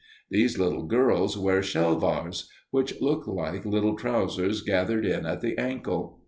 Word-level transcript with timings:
These 0.31 0.57
little 0.57 0.87
girls 0.87 1.37
wear 1.37 1.61
shelvars, 1.61 2.49
which 2.71 2.99
look 3.01 3.27
like 3.27 3.63
little 3.67 3.95
trousers 3.95 4.61
gathered 4.61 5.05
in 5.05 5.27
at 5.27 5.41
the 5.41 5.55
ankle. 5.59 6.19